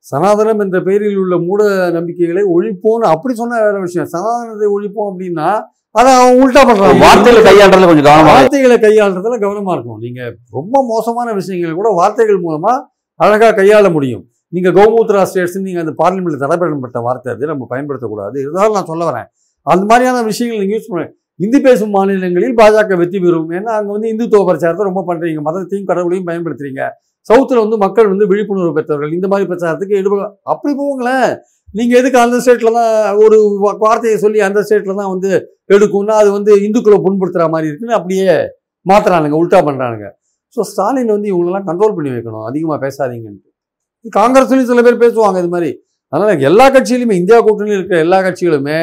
[0.06, 1.62] சனாதனம் என்ற பெயரில் உள்ள மூட
[1.96, 4.12] நம்பிக்கைகளை ஒழிப்போம்னு அப்படி சொன்ன வேற விஷயம்.
[4.14, 5.48] சனாதனத்தை ஒழிப்போம் அப்படின்னா
[5.96, 10.02] அதை அவன் உல்டா பண்றான் வார்த்தைகளை கையாளுறதுல கொஞ்சம் கவனமா வார்த்தைகளை கையாளுறதுல கவனமா இருக்கணும்.
[10.06, 10.22] நீங்க
[10.58, 12.74] ரொம்ப மோசமான விஷயங்களை கூட வார்த்தைகள் மூலமா
[13.20, 14.26] அழகா கையாள முடியும்.
[14.54, 18.36] நீங்கள் கோமூத்ரா ஸ்டேட்ஸ் நீங்கள் அந்த பார்லிமெண்ட்டில் தடைபடப்பட்ட வார்த்தை அது நம்ம பயன்படுத்தக்கூடாது.
[18.44, 19.28] இருந்தாலும் நான் சொல்ல வரேன்.
[19.68, 21.06] அந்த மாதிரியான விஷயங்கள் நீங்கள் யூஸ் பண்ண
[21.46, 23.50] இந்தி பேசும் மாநிலங்களில் பாஜக வெற்றி பெறும்.
[23.58, 26.84] ஏன்னா அங்கே வந்து இந்துத்துவ பிரச்சாரத்தை ரொம்ப பண்ணுறீங்க மதத்தையும் கடவுளையும் பயன்படுத்துறீங்க.
[27.30, 29.14] சவுத்தில் வந்து மக்கள் வந்து விழிப்புணர்வு பெற்றவர்கள்.
[29.18, 30.24] இந்த மாதிரி பிரச்சாரத்துக்கு ஈடுபட
[30.54, 31.30] அப்படி போங்களேன்.
[31.78, 33.38] நீங்கள் எதுக்கு அந்த ஸ்டேட்டில் தான் ஒரு
[33.86, 35.32] வார்த்தையை சொல்லி அந்த ஸ்டேட்டில் தான் வந்து
[35.76, 38.28] எடுக்கும்னா அது வந்து இந்துக்களை புண்படுத்துகிற மாதிரி இருக்குன்னு அப்படியே
[38.86, 40.08] மாற்றுறானுங்க உல்டா பண்ணுறானுங்க
[40.56, 42.46] ஸோ ஸ்டாலின் வந்து இவங்களெல்லாம் கண்ட்ரோல் பண்ணி வைக்கணும்.
[42.50, 43.47] அதிகமாக பேசாதீங்கன்ட்டு.
[44.16, 45.72] காங்கிரஸ்லையும் சில பேர் பேசுவாங்க இது மாதிரி.
[46.14, 48.80] அதனால எல்லா கட்சியிலுமே இந்தியா கூட்டணியில் இருக்கிற எல்லா கட்சிகளுமே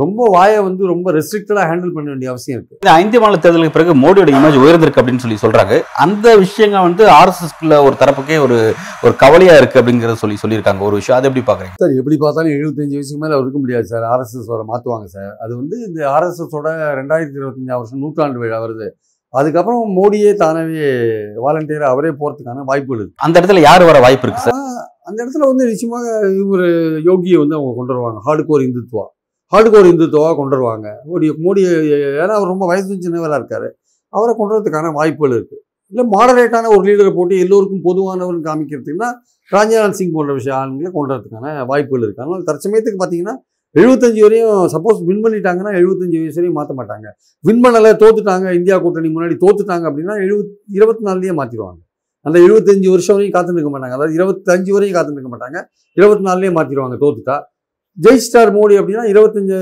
[0.00, 2.76] ரொம்ப வாயை வந்து ரொம்ப ரெஸ்ட்ரிக்டடாக ஹேண்டில் பண்ண வேண்டிய அவசியம் இருக்கு.
[2.80, 5.82] இந்த ஐந்து மாநில தேர்தலுக்கு பிறகு மோடியோட இமேஜ் உயர்ந்திருக்கு அப்படின்னு சொல்லி சொல்றாங்க.
[6.04, 8.58] அந்த விஷயங்கள் வந்து ஆர்எஸ்எஸ்க்குள்ள ஒரு தரப்புக்கே ஒரு
[9.04, 10.78] ஒரு கவலையா இருக்கு அப்படிங்கறத சொல்லி சொல்லியிருக்காங்க.
[10.78, 11.18] ஒரு விஷயம்.
[11.18, 14.06] அதை எப்படி பாக்குறீங்க சார் எப்படி பார்த்தாலும் எழுபத்தஞ்சு வயசுக்கு மேலே இருக்க முடியாது சார்.
[14.14, 15.32] ஆர்எஸ்எஸ் வர மாற்றுவாங்க சார்.
[15.44, 16.68] அது வந்து இந்த ஆர்எஸ்எஸோட
[17.00, 18.88] ரெண்டாயிரத்தி இருபத்தஞ்சாம் வருஷம் நூற்றாண்டு விழா வருது.
[19.38, 20.88] அதுக்கப்புறம் மோடியே தானாவே
[21.44, 23.22] வாலண்டியராக அவரே போகிறதுக்கான வாய்ப்புகள் இருக்கு.
[23.26, 24.60] அந்த இடத்துல யார் வர வாய்ப்பு இருக்கு சார்
[25.08, 26.06] அந்த இடத்துல வந்து நிச்சயமாக
[26.52, 26.66] ஒரு
[27.08, 28.18] யோகியை வந்து அவங்க கொண்டு வருவாங்க.
[28.26, 29.04] ஹார்டுகோர் இந்துத்துவா.
[29.52, 30.88] ஹார்டுகோர் இந்துத்துவா கொண்டு வருவாங்க.
[31.10, 31.62] மோடி மோடி
[32.18, 33.68] ஏன்னா அவர் ரொம்ப வயசு சின்னவராக இருக்காரு.
[34.12, 35.56] அவரை கொண்டு வரதுக்கான வாய்ப்புகள் இருக்கு.
[35.90, 39.08] இல்லை மாடரேட்டான ஒரு லீடரை போட்டு எல்லோருக்கும் பொதுவானவர்னு காமிக்கிறதுக்குன்னா
[39.52, 42.22] ராஜ்நாத் சிங் போன்ற விஷய ஆளுங்களை கொண்டு வரதுக்கான வாய்ப்புகள் இருக்கு.
[42.22, 43.34] அதனால தற்சமயத்துக்கு பார்த்தீங்கன்னா
[43.74, 47.06] எழுபத்தஞ்சு வரையும் சப்போஸ் வின் பண்ணிட்டாங்கன்னா எழுபத்தஞ்சு வயசு வரையும் மாற்ற மாட்டாங்க.
[47.44, 51.80] வின் பண்ணலை தோத்துட்டாங்க இந்தியா கூட்டணி முன்னாடி தோத்துட்டாங்க அப்படின்னா எழுபத் இருபத்தி நாலுலேயே மாற்றிடுவாங்க
[52.26, 53.96] அந்த எழுபத்தஞ்சு வருஷம் வரையும் காத்துட்டு இருக்க மாட்டாங்க.
[53.98, 55.58] அதாவது இருபத்தஞ்சு வரையும் காத்துட்டு இருக்க மாட்டாங்க.
[55.96, 57.36] இருபத்தி நாலுலேயே மாற்றிடுவாங்க தோத்துட்டா.
[57.98, 59.56] ஜெயிஸ்டார் மோடி அப்படின்னா இருபத்தஞ்சு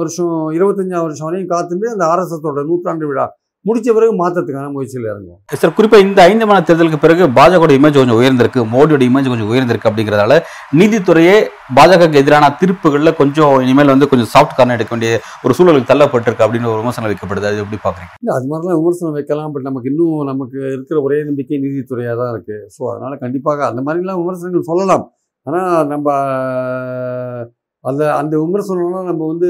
[0.00, 3.26] வருஷம் இருபத்தஞ்சாம் வருஷம் வரையும் காத்துட்டு அந்த ஆர்எஸ்எஸோட நூற்றாண்டு விழா
[3.64, 8.20] முடிச்ச பிறகு மாற்றத்துக்கான முயற்சியில் இறங்கும் சார் குறிப்பா இந்த ஐந்து மாநில தேர்தலுக்கு பிறகு பாஜகவோட இமேஜ் கொஞ்சம்
[8.20, 10.36] உயர்ந்திருக்கு மோடியோட இமேஜ் கொஞ்சம் உயர்ந்திருக்கு அப்படிங்கறதால
[10.78, 11.36] நீதித்துறையே
[11.78, 15.12] பாஜகவுக்கு எதிரான தீர்ப்புகள்ல கொஞ்சம் இனிமேல் வந்து கொஞ்சம் சாஃப்ட் கார்னர் எடுக்க வேண்டிய
[15.44, 17.48] ஒரு சூழலுக்கு தள்ளப்பட்டிருக்கு அப்படின்னு ஒரு விமர்சனம் வைக்கப்படுது.
[17.50, 21.60] அது எப்படி பாக்குறீங்க இல்லை அது மாதிரிலாம் விமர்சனம் வைக்கலாம் பட் நமக்கு இன்னும் நமக்கு இருக்கிற ஒரே நம்பிக்கை
[21.64, 25.06] நீதித்துறையாக தான் இருக்குது ஸோ அதனால் கண்டிப்பாக அந்த மாதிரிலாம் விமர்சனங்கள் சொல்லலாம்.
[25.46, 26.08] ஆனால் நம்ம
[27.84, 29.48] அந்த அந்த விமர்சனம்லாம் நம்ம வந்து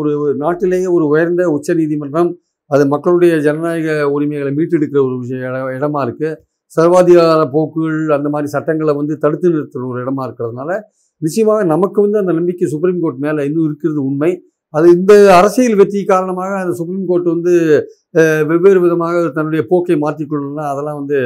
[0.00, 0.10] ஒரு
[0.42, 2.30] நாட்டிலேயே ஒரு உயர்ந்த உச்ச நீதிமன்றம்
[2.70, 6.36] அது மக்களுடைய ஜனநாயக உரிமைகளை மீட்டெடுக்கிற ஒரு விஷயம் இடமா இருக்குது
[6.72, 10.72] சர்வாதிகார போக்குகள் அந்த மாதிரி சட்டங்களை வந்து தடுத்து நிறுத்துகிற ஒரு இடமா இருக்கிறதுனால
[11.22, 14.30] நிச்சயமாக நமக்கு வந்து அந்த நம்பிக்கை சுப்ரீம் கோர்ட் மேலே இன்னும் இருக்கிறது உண்மை.
[14.74, 17.52] அது இந்த அரசியல் வெற்றி காரணமாக அந்த சுப்ரீம் கோர்ட் வந்து
[18.50, 21.18] வெவ்வேறு விதமாக தன்னுடைய போக்கை மாற்றிக்கொள்ளணும்னா அதெல்லாம் வந்து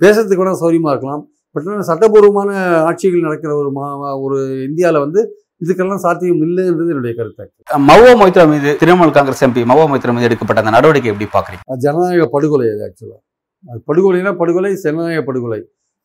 [0.00, 1.22] பேசுறதுக்கு கூட சௌரியமாக இருக்கலாம்.
[1.54, 2.50] பட் ஆனால் சட்டபூர்வமான
[2.88, 3.86] ஆட்சிகள் நடக்கிற ஒரு மா
[4.24, 5.20] ஒரு இந்தியாவில் வந்து
[5.60, 7.44] இதுக்கெல்லாம் சாத்தியம் இல்லைன்றது என்னுடைய கருத்து
[7.88, 11.84] மவோ மொய்த்ரா மீது திரிணாமுல் காங்கிரஸ் எம்பி மவோ மொய்த்ரா மீது எடுக்கப்பட்ட அந்த நடவடிக்கை எப்படி பாக்குறீங்க அது
[11.86, 13.20] ஜனநாயக படுகொலை அது ஆக்சுவலாக
[13.64, 15.60] அது படுகொலைனா படுகொலை ஜனநாயக படுகொலை.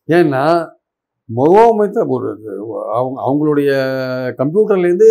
[0.09, 0.43] ஏன்னா
[1.29, 2.29] முகமைத்த ஒரு
[2.97, 3.69] அவங்க அவங்களுடைய
[4.39, 5.09] கம்ப்யூட்டர்லேருந்து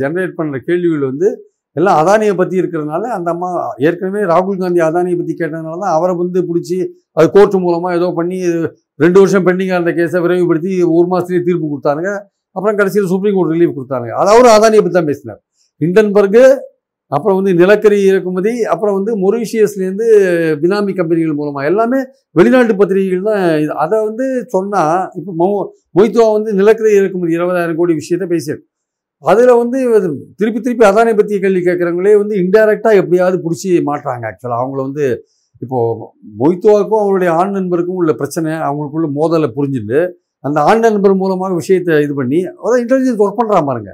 [0.00, 1.28] ஜெனரேட் பண்ணுற கேள்விகள் வந்து
[1.76, 3.48] எல்லாம் அதானியை பற்றி இருக்கிறதுனால அந்த அம்மா
[3.86, 6.76] ஏற்கனவே ராகுல் காந்தி அதானியை பற்றி கேட்டதுனால தான் அவரை வந்து பிடிச்சி
[7.16, 8.38] அது கோர்ட்டு மூலமாக ஏதோ பண்ணி
[9.00, 12.06] ரெண்டு வருஷம் பெண்டிங்காக இருந்த கேஸை விரைவுபடுத்தி ஒரு மாதத்துலேயே தீர்ப்பு கொடுத்தாங்க
[12.56, 14.08] அப்புறம் கடைசியில் சுப்ரீம் கோர்ட் ரிலீவ் கொடுத்தாங்க.
[14.20, 15.40] அது அவரும் அதானியை பற்றி தான் பேசினார்.
[15.80, 16.44] ஹிண்டன்பர்கு
[17.12, 20.06] அப்புறம் வந்து நிலக்கரி இறக்குமதி அப்புறம் வந்து மொரீஷியஸ்லேருந்து
[20.62, 21.98] பினாமி கம்பெனிகள் மூலமாக எல்லாமே
[22.38, 23.72] வெளிநாட்டு பத்திரிகைகள் தான் இது.
[23.84, 25.46] அதை வந்து சொன்னால் இப்போ மொ
[25.98, 28.60] மொய்த்துவா வந்து நிலக்கரி இறக்குமதி இருபதாயிரம் கோடி விஷயத்தை பேசியது.
[29.24, 29.78] அதில் வந்து
[30.40, 35.06] திருப்பி திருப்பி அதானை பற்றி கேள்வி கேட்குறவங்களே வந்து இன்டைரக்டாக எப்படியாவது பிடிச்சி மாட்டுறாங்க ஆக்சுவலாக அவங்கள வந்து
[35.62, 36.08] இப்போது
[36.40, 40.00] மொய்த்துவாக்கும் அவங்களுடைய ஆண் நண்பருக்கும் உள்ள பிரச்சனை அவங்களுக்குள்ள மோதலை புரிஞ்சுட்டு
[40.46, 43.92] அந்த ஆண் நண்பர் மூலமாக விஷயத்தை இது பண்ணி அதான் இன்டெலிஜென்ஸ் ஒர்க் பண்ணுறான் பாருங்க.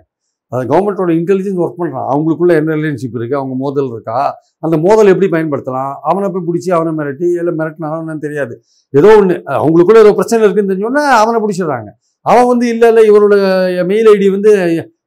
[0.53, 4.19] அது கவர்மெண்ட்டோட இன்டெலிஜென்ஸ் ஒர்க் பண்ணுறான் அவங்களுக்குள்ள என்ன ரிலேஷன்ஷிப் இருக்குது அவங்க மோதல் இருக்கா?
[4.65, 5.93] அந்த மோதல் எப்படி பயன்படுத்தலாம்?
[6.11, 8.55] அவனை போய் பிடிச்சி அவனை மிரட்டி இல்லை மிரட்டினாலும் தெரியாது.
[8.95, 11.91] ஏதோ ஒன்று அவங்களுக்குள்ள ஏதோ பிரச்சனை இருக்குன்னு தெரிஞ்சோன்னா அவனை பிடிச்சிடுறாங்க.
[12.27, 13.35] அவன் வந்து இல்லை இல்லை இவரோட
[13.93, 14.53] மெயில் ஐடி வந்து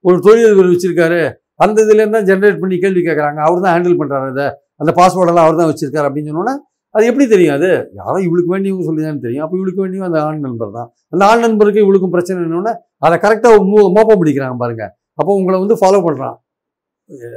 [0.07, 1.21] ஒரு தொழிலதிபர் வச்சிருக்காரு.
[1.63, 4.47] அந்த இதுலேருந்து தான் ஜென்ரேட் பண்ணி கேள்வி கேட்குறாங்க அவர் தான் ஹேண்டில் பண்ணுறாரு அதை
[4.81, 6.55] அந்த பாஸ்வேர்டெல்லாம் அவர் தான் வச்சிருக்காரு அப்படின்னு சொன்னோன்னா
[6.95, 7.69] அது எப்படி தெரியும் அது?
[7.99, 9.43] யாரோ இவளுக்கு வேண்டியவங்க சொல்லிதான் தெரியும்.
[9.45, 10.89] அப்போ இவளுக்கு வேண்டியவங்க அந்த ஆண் நண்பர் தான்.
[11.13, 12.73] அந்த ஆண் நண்பருக்கு இவளுக்கும் பிரச்சனை என்னன்னா
[13.05, 16.37] அதை கரெக்டாக மோ மோப்பம் பிடிக்கிறாங்க பாருங்கள் அப்போ உங்களை வந்து ஃபாலோ பண்ணுறான்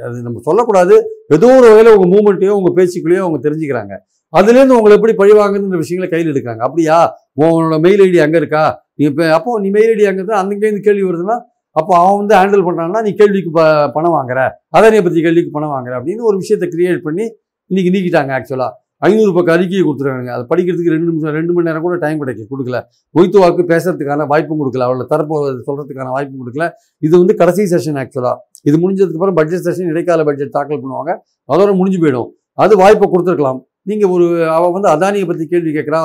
[0.05, 0.95] அது நம்ம சொல்லக்கூடாது.
[1.35, 3.93] ஏதோ ஒரு வகையில் உங்கள் மூமெண்ட்டையோ உங்கள் பேச்சுக்களையோ அவங்க தெரிஞ்சுக்கிறாங்க.
[4.33, 6.97] அதுலேருந்து உங்களை எப்படி பழிவாங்குன்ற விஷயங்களை கையில் எடுக்காங்க அப்படியா?
[7.41, 8.63] உன்னோட மெயில் ஐடி அங்கே இருக்கா?
[8.97, 11.37] நீ இப்போ அப்போ நீ மெயில் ஐடி அங்கே இருந்தால் அங்கேருந்து கேள்வி வருதுன்னா
[11.75, 13.63] அப்போ அவன் வந்து ஹேண்டில் பண்ணுறான்னா நீ கேள்விக்கு ப
[13.95, 14.39] பணம் வாங்குற.
[14.77, 17.25] அதானியை பற்றி கேள்விக்கு பணம் வாங்குற அப்படின்னு ஒரு விஷயத்தை கிரியேட் பண்ணி
[17.71, 18.71] இன்றைக்கி நீக்கிட்டாங்க ஆக்சுவலாக
[19.07, 22.77] ஐநூறு பக்கம் அறிக்கையை கொடுத்துருக்காங்க அதை படிக்கிறதுக்கு ரெண்டு நிமிஷம் ரெண்டு மணி நேரம் கூட டைம் கிடைக்க கொடுக்கல.
[23.15, 24.85] மொய்த்துவாக்கு பேசுறதுக்கான வாய்ப்பும் கொடுக்கல.
[24.89, 25.35] அவளை தரப்பு
[25.67, 26.65] சொல்கிறதுக்கான வாய்ப்பும் கொடுக்கல.
[27.07, 28.35] இது வந்து கடைசி செஷன் ஆக்சுவலாக
[28.69, 31.13] இது முடிஞ்சதுக்கு அப்புறம் பட்ஜெட் செஷன் இடைக்கால பட்ஜெட் தாக்கல் பண்ணுவாங்க.
[31.49, 32.29] அதோட முடிஞ்சு போயிடும்.
[32.63, 33.61] அது வாய்ப்பை கொடுத்துருக்கலாம்.
[33.89, 34.25] நீங்கள் ஒரு
[34.57, 36.01] அவள் வந்து அதானியை பற்றி கேள்வி கேட்குறா.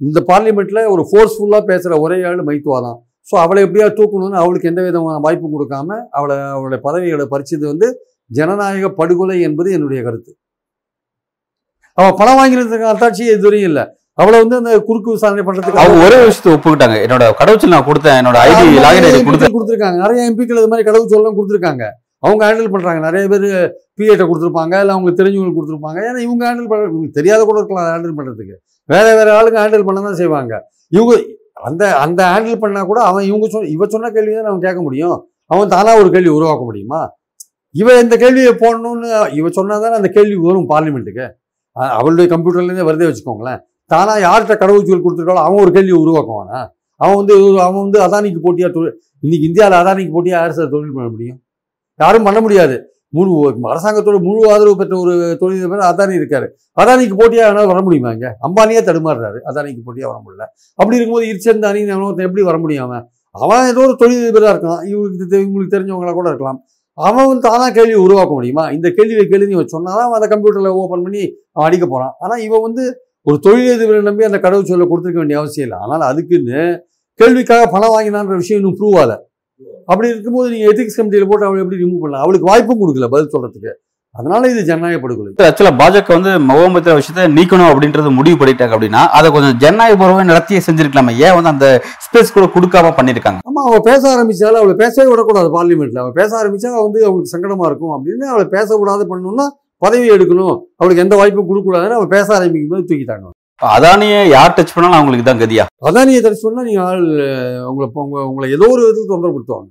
[0.00, 4.82] இந்த பார்லிமெண்ட்டில் ஒரு ஃபோர்ஸ்ஃபுல்லாக பேசுகிற ஒரே ஆள் மைத்துவா தான் ஸோ அவளை எப்படியா தூக்கணும்னு அவளுக்கு எந்த
[4.84, 7.88] விதமான வாய்ப்பும் கொடுக்காம அவளை அவளுடைய பதவிகளை பறிச்சது வந்து
[8.30, 10.32] ஜனநாயக படுகொலை என்பது என்னுடைய கருத்து.
[11.98, 13.84] அவள் பணம் வாங்கினதுக்கு அத்தாட்சி இதுவரையும் இல்லை.
[14.22, 16.96] அவளை வந்து அந்த குறுக்கு விசாரணை பண்றதுக்கு அவங்க ஒரே விஷயத்தை ஒப்புக்கிட்டாங்க.
[17.06, 18.18] என்னோட கடவுச்சல் நான் கொடுத்தேன்.
[18.20, 19.54] என்னோட ஐடி லாகின் ஐடி கொடுத்தேன்.
[19.56, 19.98] கொடுத்துருக்காங்க.
[20.04, 21.84] நிறைய எம்பிக்கள் இது மாதிரி கடவுள் சொல்லலாம் கொடுத்துருக்காங்க.
[22.26, 23.00] அவங்க ஹேண்டில் பண்றாங்க.
[23.08, 23.46] நிறைய பேர்
[23.98, 24.74] பிஏட்ட கொடுத்துருப்பாங்க.
[24.82, 25.98] இல்லை அவங்களுக்கு தெரிஞ்சவங்களுக்கு கொடுத்துருப்பாங்க.
[26.08, 28.56] ஏன்னா இவங்க ஹேண்டில் இவங்களுக்கு தெரியாத கூட இருக்கலாம் ஹேண்டில் பண்றதுக்கு.
[28.88, 30.54] வேற வேற ஆளுங்க ஹேண்டில் பண்ண தான் செய்வாங்க.
[30.96, 31.14] இவங்க
[31.68, 35.16] அந்த அந்த ஹேண்டில் பண்ணா கூட அவன் இவங்க சொன்ன இவ சொன்ன கேள்வி தான் அவன் கேட்க முடியும்?
[35.52, 37.00] அவன் தானா ஒரு கேள்வி உருவாக்க முடியுமா?
[37.74, 39.08] இவ இந்த கேள்வியை போடணும்னு
[39.40, 41.26] இவ சொன்னாதானே அந்த கேள்வி வரும் பார்லிமெண்ட்டுக்கு
[41.98, 43.60] அவளுடைய கம்ப்யூட்டர்லேருந்தே வருதே வச்சுக்கோங்களேன்.
[43.86, 46.60] தானாக யார்கிட்ட கடவுச்சொல் கொடுத்துருக்காலும் அவன் ஒரு கேள்வி உருவாக்குவானா?
[47.00, 47.34] அவன் வந்து
[47.66, 51.38] அவன் வந்து அதானிக்கு போட்டியாக தொழில் இன்னைக்கு இந்தியாவில் அதானிக்கு போட்டியாக யார் சார் தொழில் பண்ண முடியும்?
[52.00, 52.76] யாரும் பண்ண முடியாது.
[53.16, 53.30] முழு
[53.72, 56.46] அரசாங்கத்தோட முழு ஆதரவு பெற்ற ஒரு தொழிலதிபர் அதானி இருக்கார்.
[56.80, 58.30] அதானிக்கு போட்டியாக வேணாலும் வர முடியுமா இங்கே?
[58.46, 59.38] அம்பானியே தடுமாறுறாரு.
[59.50, 60.44] அதானிக்கு போட்டியாக வர முடியல.
[60.78, 63.04] அப்படி இருக்கும்போது இருச்சந்தானி ஒருத்தன் எப்படி வர முடியும் அவன்?
[63.44, 64.82] அவன் ஏதோ ஒரு தொழிலதிபராக இருக்கலாம்.
[64.92, 66.58] இவங்களுக்கு இவங்களுக்கு தெரிஞ்சவங்களா கூட இருக்கலாம்.
[67.06, 68.64] அவன் வந்து கேள்வி உருவாக்க முடியுமா?
[68.76, 71.22] இந்த கேள்வியை கேள்வி இவன் சொன்னாதான் அவன் அதை கம்ப்யூட்டரில் ஓப்பன் பண்ணி
[71.54, 72.84] அவன் அடிக்க போகிறான் ஆனால் இவன் வந்து
[73.28, 75.78] ஒரு தொழிலதிபரை நம்பி அந்த கடவுள் சொல்ல கொடுத்துருக்க வேண்டிய அவசியம் இல்லை.
[75.84, 76.60] ஆனால் அதுக்குன்னு
[77.20, 79.16] கேள்விக்காக பணம் வாங்கினான்ற விஷயம் இன்னும் ப்ரூவ் ஆகலை.
[79.90, 82.24] அப்படி இருக்கும்போது நீங்கள் எத்திக்ஸ் கமிட்டியில் போட்டு அவளை எப்படி ரிமூவ் பண்ணலாம்?
[82.24, 83.72] அவளுக்கு வாய்ப்பும் கொடுக்கல பதில் சொல்கிறதுக்கு
[84.14, 89.28] அதனால இது ஜனநாயக படுகொலை ஆக்சுவலா பாஜக வந்து முகமது விஷயத்தை நீக்கணும் அப்படின்றது முடிவு பண்ணிட்டாங்க அப்படின்னா அதை
[89.34, 91.12] கொஞ்சம் ஜனநாயகபூர்வமே நடத்தியே செஞ்சிருக்கலாமே.
[91.24, 91.66] ஏன் வந்து அந்த
[92.04, 93.40] ஸ்பேஸ் கூட கொடுக்காம பண்ணிருக்காங்க?
[93.50, 97.94] ஆமா அவ பேச ஆரம்பிச்சாலும் அவளை பேசவே விடக்கூடாது பார்லிமெண்ட்ல அவ பேச ஆரம்பிச்சா வந்து அவளுக்கு சங்கடமா இருக்கும்
[97.96, 99.46] அப்படின்னு அவளை பேச விடாத பண்ணணும்னா
[99.84, 100.56] பதவி எடுக்கணும்.
[100.80, 103.28] அவளுக்கு எந்த வாய்ப்பும் கொடுக்கக்கூடாதுன்னு அவ பேச ஆரம்பிக்கும் போது தூக்கிட்டாங்க.
[103.76, 105.64] அதானியை யார் டச் பண்ணாலும் அவங்களுக்கு தான் கதியா?
[105.88, 107.06] அதானியை தரிசி சொன்னா நீங்க ஆள்
[107.70, 109.70] உங்களை உங்க உங்களை ஏதோ ஒரு விதத்தில் தொந்தரப்படுத்துவாங்க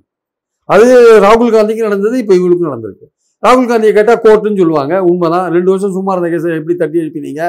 [0.68, 0.86] அது
[1.26, 3.06] ராகுல் காந்திக்கு நடந்தது இப்போ இவளுக்கும் நடந்திருக்கு.
[3.44, 4.94] ராகுல் காந்தியை கேட்டால் கோர்ட்டுன்னு சொல்லுவாங்க.
[5.10, 5.46] உண்மைதான்.
[5.56, 7.42] ரெண்டு வருஷம் சும்மா இருந்த கேஸை எப்படி தட்டி எழுப்பினீங்க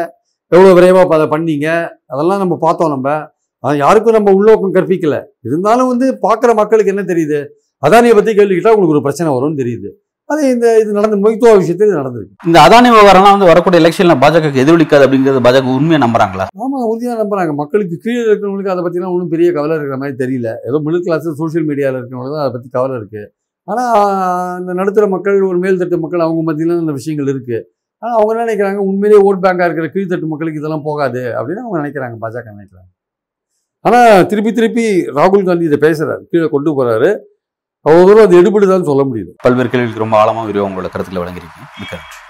[0.52, 1.67] எவ்வளோ விரைவாக அதை பண்ணீங்க?
[2.13, 3.08] அதெல்லாம் நம்ம பார்த்தோம் நம்ம.
[3.63, 5.15] அது யாருக்கும் நம்ம உள்நோக்கம் கற்பிக்கல.
[5.47, 7.39] இருந்தாலும் வந்து பார்க்குற மக்களுக்கு என்ன தெரியுது?
[7.84, 9.89] அதானியை பற்றி கேள்வி கேட்டால் உங்களுக்கு ஒரு பிரச்சனை வரும்னு தெரியுது.
[10.30, 12.36] அது இந்த இது நடந்த மொய்த்துவா விஷயத்தில் இது நடந்திருக்கு.
[12.49, 16.45] இந்த அதானி விவகாரம்லாம் வந்து வரக்கூடிய எலெக்ஷன்ல பாஜக எதிரொலிக்காது அப்படிங்கிறது பாஜக உண்மையா நம்புறாங்களா?
[16.63, 17.54] ஆமாம் உறுதியாக நம்புறாங்க.
[17.62, 20.52] மக்களுக்கு கீழே இருக்கிறவங்களுக்கு அதை பற்றிலாம் ஒன்றும் பெரிய கவலை இருக்கிற மாதிரி தெரியல.
[20.69, 23.28] ஏதோ மிடில் கிளாஸ் சோஷியல் மீடியாவில் இருக்கிறவங்களுக்கு தான் அதை பற்றி கவலை இருக்குது
[23.71, 23.97] ஆனால்
[24.62, 27.60] இந்த நடுத்தர மக்கள் ஒரு மேல்தட்டு மக்கள் அவங்க மத்தியிலும் இந்த விஷயங்கள் இருக்குது
[28.03, 28.79] ஆனால் அவங்க என்ன நினைக்கிறாங்க?
[28.89, 32.17] உண்மையிலேயே ஓட் பேங்காக இருக்கிற கீழ்த்தட்டு மக்களுக்கு இதெல்லாம் போகாது அப்படின்னு அவங்க நினைக்கிறாங்க.
[32.23, 32.89] பாஜக நினைக்கிறாங்க.
[33.86, 34.86] ஆனால் திருப்பி திருப்பி
[35.17, 37.10] ராகுல் காந்தி இதை பேசுகிறார் கீழே கொண்டு போகிறாரு
[37.86, 39.32] அவ்வளோ தூரம் அது எடுபடுதான்னு சொல்ல முடியுது.
[39.45, 41.69] பல்வேறு கேள்விகளுக்கு ரொம்ப ஆழமாக விரிவாக உங்களோட கருத்துக்களை வழங்கியிருக்கீங்க.
[41.82, 42.28] மிக்க நன்றி.